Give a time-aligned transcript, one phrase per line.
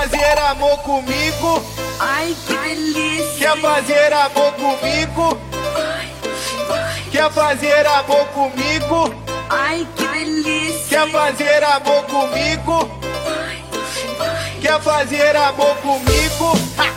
[0.00, 1.62] fazer amor comigo?
[1.98, 3.52] Ai, que delícia!
[3.52, 5.38] Quer fazer amor comigo?
[5.76, 6.08] Ai,
[7.10, 9.14] Quer fazer amor comigo?
[9.50, 11.00] Ai, que delícia!
[11.00, 12.90] Quer fazer amor comigo?
[13.26, 13.62] Ai,
[14.62, 16.52] Quer fazer amor comigo?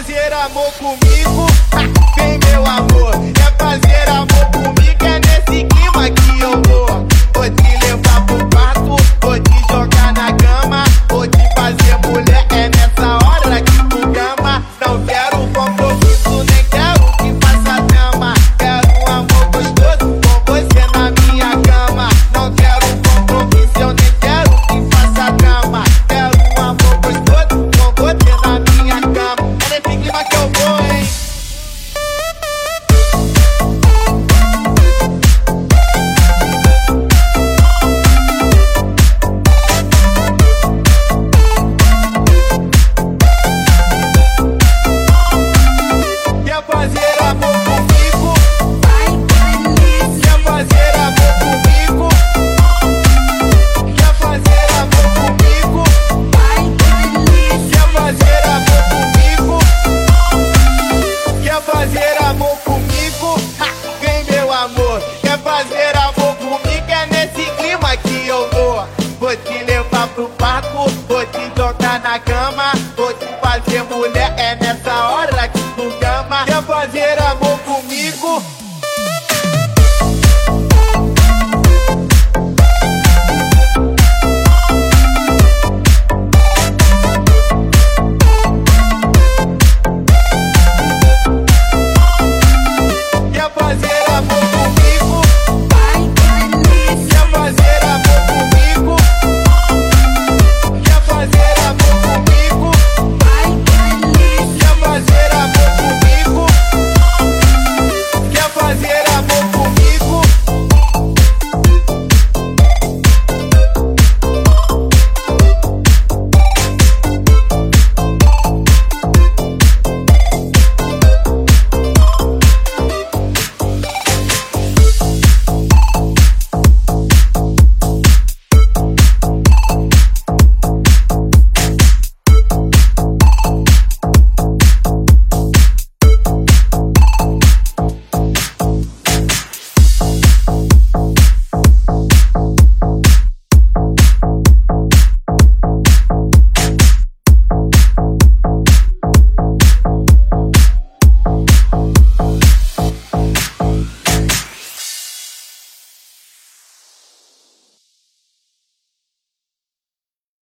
[0.00, 1.46] fazer amor comigo,
[2.16, 3.09] vem meu amor.
[72.02, 74.34] na cama, vou te fazer mulher.
[74.38, 74.49] É